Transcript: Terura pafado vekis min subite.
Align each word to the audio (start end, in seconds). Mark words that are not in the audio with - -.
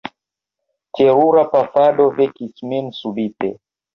Terura 0.99 1.43
pafado 1.51 2.09
vekis 2.21 2.65
min 2.71 2.91
subite. 3.03 3.55